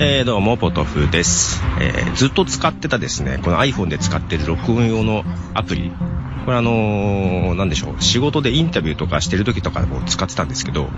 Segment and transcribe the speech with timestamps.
[0.00, 5.22] えー、どうも、ポトフです、えーずっと使ってたですね、この iPhone で使ってる録音用の
[5.54, 5.92] アプリ。
[6.44, 10.88] これあのーなんでしょう、仕事でインタビューとかしてる時とかも使ってたんですけど、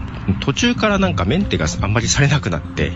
[0.41, 2.93] 途中からなんかメンテがあんまりされなくなって、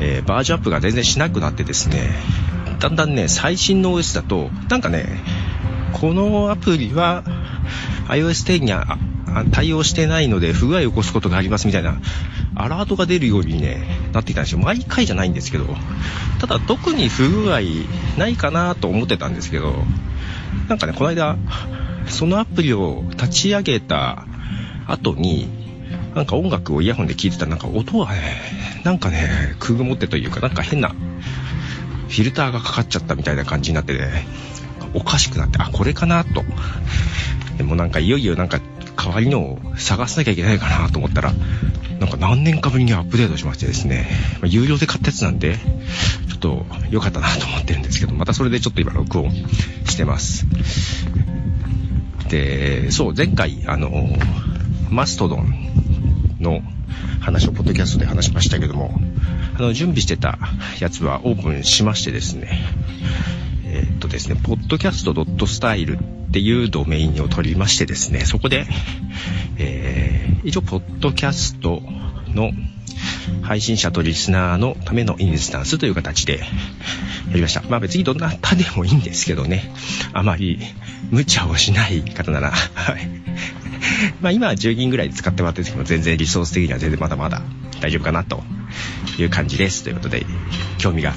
[0.00, 2.14] えーバージョンアップが全然しなくなってですね、
[2.78, 5.22] だんだんね、最新の OS だと、なんかね、
[5.92, 7.24] このアプリは
[8.08, 8.96] iOS10 には
[9.52, 12.00] 対応してないので不具合を起こすことがありますみたいな
[12.54, 13.82] アラートが出るように、ね、
[14.12, 14.58] なっていたんですよ。
[14.58, 15.66] 毎回じゃないんですけど、
[16.40, 17.60] ただ特に不具合
[18.18, 19.74] ないかなと思ってたんですけど、
[20.68, 21.36] なんかね、この間、
[22.06, 24.26] そのアプリを立ち上げた
[24.86, 25.48] 後に、
[26.14, 28.40] なんか音楽をイヤホンで聴いてたらなんか音がね、
[28.84, 34.26] なんかね、くぐもってというか、なんか変なフィルターがかかっちゃったみたいな感じになってね、
[34.92, 36.42] おかしくなって、あ、これかなと。
[37.56, 38.58] でもなんかいよいよなんか
[39.02, 41.32] 代わりのを探さなきゃいけないかなと思ったら、
[41.98, 45.56] なんか何年かぶりにアップデートしましてですね、まあ有料で買ったやつなんで、
[46.28, 49.30] ちょっと良かったなと思ってるんですけど、またそれでちょっと今録音
[49.86, 50.46] してます。
[52.28, 53.90] で、そう、前回、あの、
[54.90, 56.62] マストドンの
[57.20, 59.00] 話をポッドキャストで話しましたけども、
[59.56, 60.38] あの、準備してた
[60.78, 62.48] やつはオープンしましてですね、
[63.64, 68.64] えーっとですね、podcast.style っていうドメインを取りましてですね、そこで、
[69.58, 71.82] えー、一応、ポッドキャスト
[72.28, 72.52] の
[73.42, 76.44] 配信者とリスナーのためのインスタンスという形でや
[77.34, 77.62] りました。
[77.62, 79.72] まあ別にどんな他でもいいんですけどね、
[80.12, 80.60] あまり
[81.10, 83.08] 無茶をしない方なら、 はい。
[84.20, 87.42] まあ今は10人ぐらい使ってもらってるんですけど、全然リソース的には全然まだまだ
[87.80, 88.44] 大丈夫かなと
[89.18, 89.82] いう感じです。
[89.82, 90.24] ということで、
[90.78, 91.12] 興味が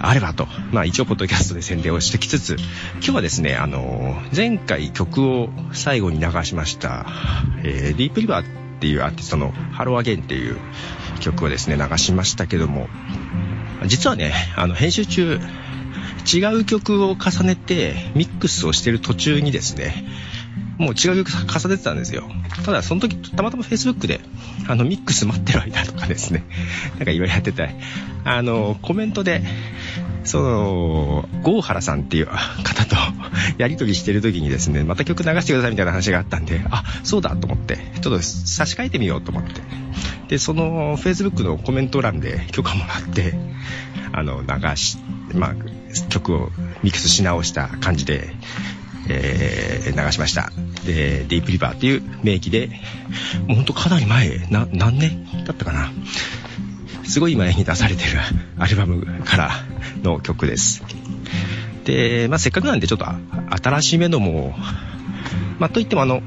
[0.00, 0.46] あればと。
[0.72, 2.56] まあ一応ポッドキャストで宣伝をしてきつつ、
[2.94, 7.06] 今日はですね、あの、前回曲を最後に流しました、
[7.64, 10.56] えー、 Deep River っていうアーティストの Hello Again っていう
[11.20, 12.88] 曲をですね、流しましたけども、
[13.86, 15.40] 実はね、あの、編集中、
[16.26, 20.04] 違う曲を重ねてミックスをしてる途中にですね、
[20.78, 22.24] もう違う曲重ねてたんですよ。
[22.64, 24.20] ただその時たまたま Facebook で
[24.68, 26.44] あのミックス待ってる間とかですね、
[26.98, 27.70] なんかいろいろやってて、
[28.24, 29.42] あの、コメントで、
[30.24, 32.96] その、郷原さんっていう方と
[33.58, 39.60] やりとりしてる時にですね、また曲流してくださいみたいな話があったんで、あ、そうだと思って、ちょっと差し替えてみようと思って。
[40.28, 43.34] で、その Facebook のコメント欄で許可もらって、
[44.12, 44.98] あの、流し、
[45.32, 45.54] まあ、
[46.08, 46.50] 曲を
[46.82, 48.34] ミックスし直した感じで、
[49.08, 50.50] えー流しました。
[50.86, 52.68] で、ディープリバーっていう名義で、
[53.46, 55.92] もうほんとかなり前、な、何年だったかな。
[57.04, 58.18] すごい前に出されてる
[58.58, 59.50] アルバムから
[60.02, 60.82] の曲です。
[61.84, 63.06] で、まあ、せっかくなんでちょっと
[63.62, 64.54] 新しめのも、
[65.58, 66.22] まあ、といってもあの、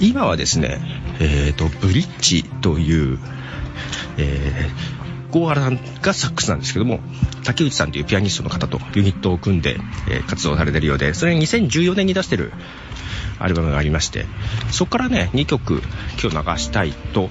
[0.00, 0.80] 今はですね、
[1.20, 3.18] えっ、と、ブリッジという、
[4.18, 7.00] えー、郷原さんがサックスなんですけども、
[7.44, 9.78] 竹内さんというピアニストの方とユニットを組んで、
[10.08, 12.52] え活動されてるようで、それ2014年に出してる
[13.38, 14.26] アルバムがありまして、
[14.70, 15.82] そこからね、2曲
[16.22, 17.30] 今日流したいと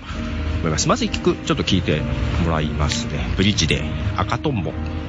[0.59, 0.87] 思います。
[0.87, 2.01] まず1曲ちょっと聴いて
[2.43, 3.27] もらいますね。
[3.37, 3.83] ブリッジで
[4.17, 4.73] 赤とんぼ。「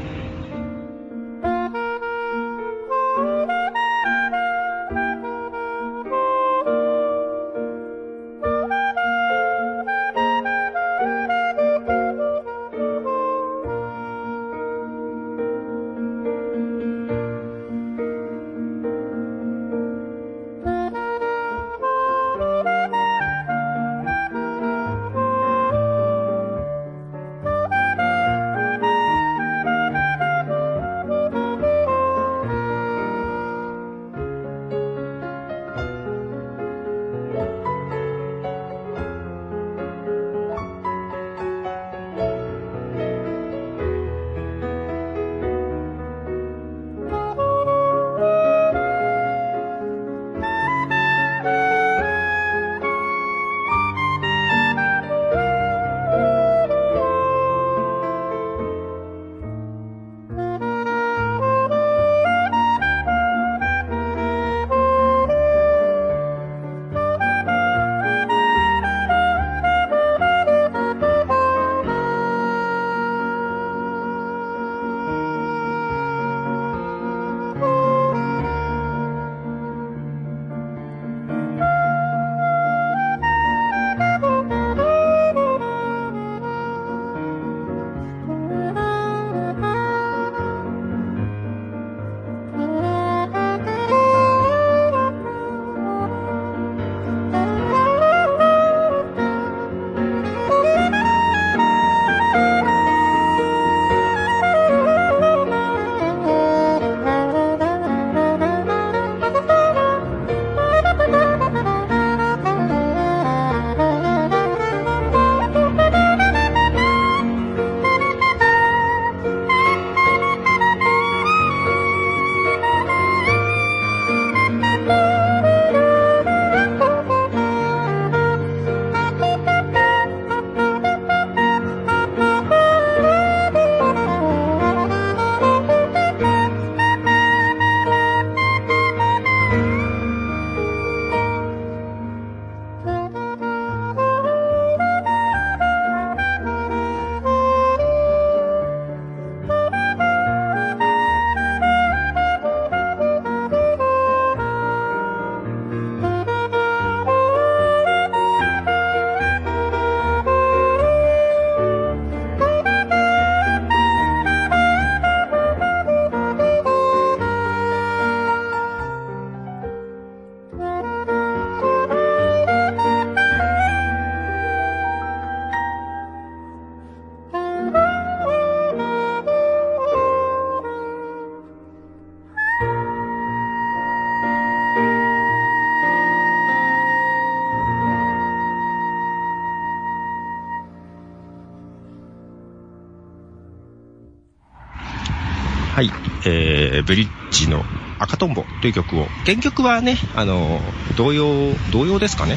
[196.86, 197.65] ブリッジの
[197.98, 200.60] 赤とんぼという曲を、原曲はね、あの、
[200.97, 202.36] 童謡、童謡ですかね。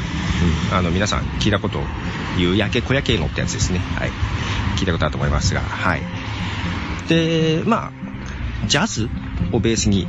[0.71, 1.79] うん、あの、皆さん聞いたこと、
[2.37, 3.79] 夕焼け小焼けのってやつですね。
[3.95, 4.11] はい。
[4.77, 6.01] 聞いたことあると思いますが、はい。
[7.07, 9.09] で、まあ、ジャズ
[9.51, 10.07] をベースに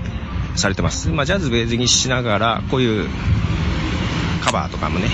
[0.54, 1.08] されてます。
[1.10, 3.08] まあ、ジャズベースにしながら、こういう
[4.42, 5.08] カバーとかもね、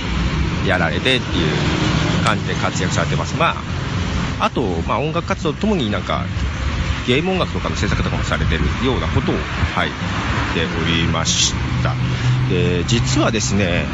[0.67, 3.37] やられてっていう感じで活躍されてます。
[3.37, 3.55] ま
[4.40, 6.25] あ、あと、まあ、音楽活動ともになんか、
[7.06, 9.91] ゲーム音楽とかの制作とかもされてるようなことを、はい、
[10.55, 11.94] 言っておりました。
[12.49, 13.87] で、実はですね、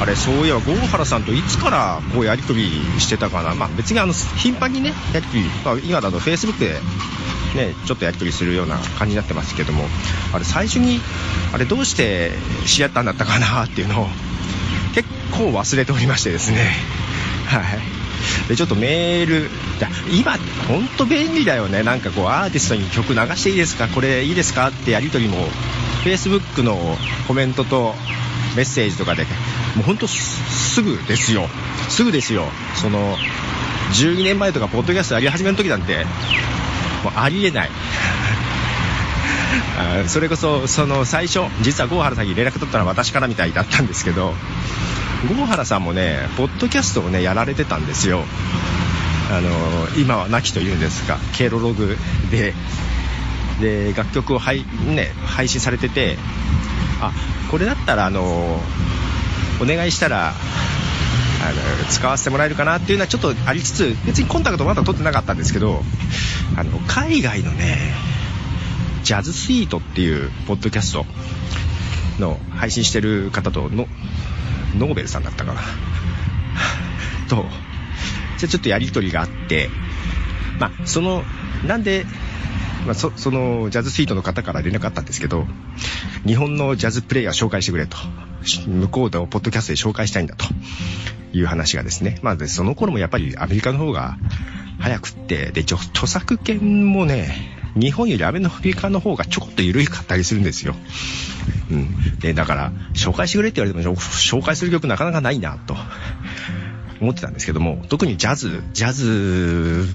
[0.00, 6.80] あれ、そういえば、郷原さんといつからこうやり取りしてたかな、まあ、別にあの頻繁にね、やり取り、まあ、今だと Facebook で、
[7.54, 9.84] ね、ちょっとやり取りするような感じになってますけども、
[10.32, 11.00] あれ、最初に、
[11.52, 12.32] あれ、どうして
[12.66, 14.08] 知り合ったんだったかなっていうのを、
[14.94, 16.72] 結構忘れておりましてですね、
[17.46, 18.03] はい。
[18.48, 19.50] でちょっとメール
[20.12, 20.32] 今
[20.68, 21.82] 本当便利だよね。
[21.82, 23.88] なんかこうアーティストに曲流していいですか？
[23.88, 24.68] これいいですか？
[24.68, 25.46] ってやり取りも
[26.04, 27.94] Facebook のコメントと
[28.56, 29.24] メッセージとかで。
[29.76, 31.48] もう本当すぐですよ。
[31.88, 32.44] すぐですよ。
[32.76, 33.16] その
[33.92, 36.04] 12年前とかポッドキャストやり始めの時なんて
[37.02, 37.70] もうありえない。
[40.06, 44.34] それこそその最初実は郷原さんに連絡取ったのは私からみたいだったんですけど
[45.28, 48.24] 郷原さんもね、ポッドキャストをね、やられてたんですよ。
[49.30, 49.48] あの
[49.98, 51.96] 今は亡きというんですが、ケロログ
[52.30, 52.52] で、
[53.60, 56.18] で、楽曲を配,、ね、配信されてて、
[57.00, 57.12] あ、
[57.50, 58.60] これだったら、あの
[59.60, 60.34] お願いしたら、
[61.44, 65.82] あの使わせてもらえるかなっていうのはちょっとありつつ別にコンタクトまだ取ってなかったんですけど
[66.56, 67.92] あの海外のね
[69.02, 71.04] ジャズスイートっていうポッドキャスト
[72.18, 73.86] の配信してる方との
[74.78, 75.60] ノーベルさんだったかな。
[77.28, 77.46] と、
[78.38, 79.70] じゃちょっとやりとりがあって、
[80.58, 81.24] まあ、その、
[81.66, 82.06] なんで、
[82.86, 85.46] まあ、そそのジャズスイートの方から連絡あったんですけど、
[86.26, 87.96] 日本のジャズプレイヤー紹介してくれと、
[88.66, 90.44] 向こうのポッドキャストで紹介したいんだと。
[91.34, 94.16] いう話がですね、まあ、その頃もやっぱりアメリカの方が
[94.78, 100.74] 早くって、で、著作権もね、日本よりアメリカの方がちょこっと緩かったりするんですよ。
[101.70, 102.18] うん。
[102.18, 105.76] で、だから、紹介してくれって言われても、紹介する曲なかなかないな、と
[107.00, 109.94] 思ってたんですけども、特にジャズ、ジャズ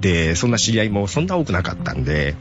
[0.00, 2.34] で、そんな知り合いもそんな多くなかったんで、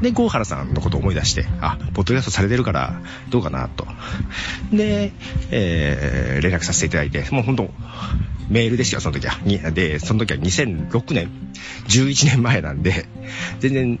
[0.00, 3.00] で、郷原さんのことを思い出して、あ、ポッドキャストされてるから、
[3.30, 3.86] どうかな、と。
[4.72, 5.12] で、
[5.50, 7.70] えー、連絡させていただいて、もう本当
[8.48, 9.38] メールですよ、その時は。
[9.70, 11.30] で、その時は2006年、
[11.88, 13.06] 11年前なんで、
[13.60, 13.98] 全然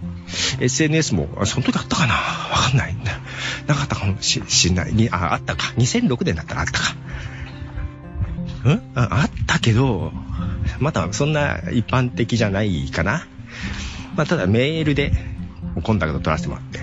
[0.60, 2.14] SNS も、その時あったかな？
[2.14, 2.20] わ
[2.70, 2.96] かんない。
[3.66, 4.92] なかったかもししんない。
[4.92, 5.72] にあ、あったか。
[5.76, 6.92] 2006年だったらあったか。
[8.70, 8.82] ん？
[8.94, 10.12] ああったけど、
[10.78, 13.26] まだそんな一般的じゃないかな。
[14.16, 15.12] まあ、ただメールで
[15.82, 16.80] コンタクト取らせてもらって、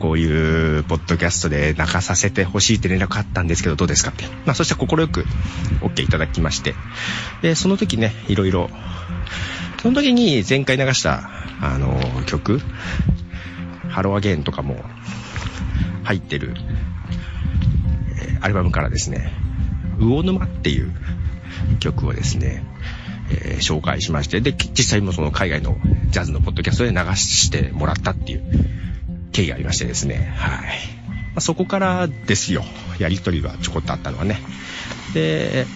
[0.00, 4.24] こういうポッドキャストで泣かさせてほしいって連絡あったんですけどどうですかって。
[4.46, 5.26] まあ、そして快く
[5.82, 6.74] OK いただきまして、
[7.42, 8.70] で、その時ね、いろいろ、
[9.82, 11.30] その時に前回流した、
[11.60, 12.60] あの、曲、
[13.88, 14.82] Hello Again とかも
[16.04, 16.54] 入ってる、
[18.20, 19.32] え、アルバムからですね、
[19.98, 20.92] 魚沼っていう
[21.78, 22.64] 曲をですね、
[23.30, 25.76] えー、紹介しまして、で、実際もその海外の
[26.08, 28.42] ジャズのポッドキャストで流してもらったっていう
[29.40, 30.66] 経緯がありましてですね、はい。
[31.08, 32.62] まあ、そこからですよ、
[32.98, 34.40] やりとりはちょこっとあったのはね。
[35.14, 35.66] で、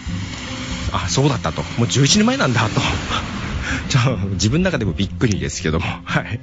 [0.91, 1.61] あ、そうだったと。
[1.61, 2.81] もう11年前なんだと。
[3.89, 6.39] ちょ自分の中でもびっくりですけども、はい。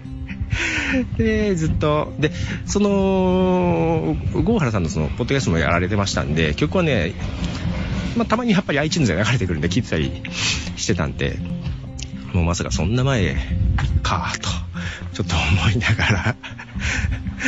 [1.17, 2.33] で、ずっと、で、
[2.67, 7.13] その、郷原さんのその、ポッドキャストもやられてましたんで、曲はね、
[8.17, 10.23] まあ、たまにやっぱり iTunes で流れてくるんで聞いてたり
[10.77, 11.39] してたんで、
[12.35, 13.37] もうまさかそんな前
[14.03, 14.49] かと、
[15.13, 16.37] ちょっと思いながら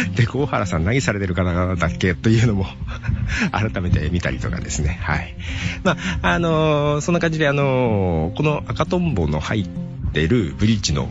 [0.16, 2.14] で、郷原さん何されてる方だっけ？
[2.14, 2.66] というのも
[3.52, 4.99] 改めて見たりとかですね。
[5.02, 5.35] はい。
[5.83, 9.68] まあ、あのー、そんな感じで、あのー、この赤とんぼの入っ
[10.12, 11.09] てるブリッジの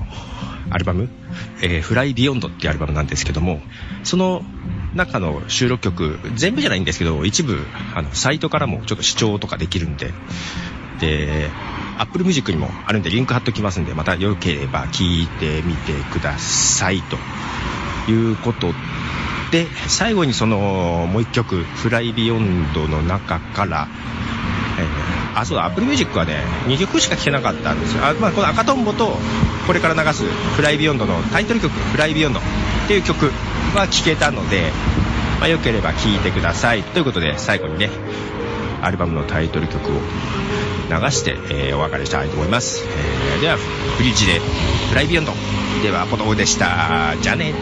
[0.70, 1.10] アルバム、
[1.62, 3.62] えー、フライビヨンドっていうアルバムなんですけども、
[4.04, 4.44] その
[4.96, 10.14] 中の収録曲、全部じゃないんですけど、一部、あの、サイトからもちょっと視聴とかできるんで、
[11.00, 11.50] で、
[11.98, 18.74] Apple Music にもあるんでリンク貼っときますんで、またよければ聞いてみてくださいということ
[19.52, 20.58] で、最後にその、
[21.12, 23.88] もう一曲、フライビヨンドの中から、
[24.80, 28.06] えー、あ、そうだ、Apple Music はね、2曲しか聴けなかったんですよ。
[28.06, 29.18] あまあ、この赤とんぼと、
[29.68, 32.44] これから流すフライビヨンドのタイトル曲、フライビヨンドっ
[32.88, 33.32] ていう曲
[33.76, 34.72] は聴けたので、
[35.40, 36.84] まあ、よければ聴いてください。
[36.84, 37.92] ということで、最後にね、
[38.84, 39.94] アルバムのタイトル曲を
[40.90, 42.84] 流して、えー、お別れしたいと思います。
[42.86, 44.40] えー、では、フリッジで、
[44.90, 45.32] フライビヨンド。
[45.82, 47.16] では、ポトフでした。
[47.22, 47.54] じゃあね。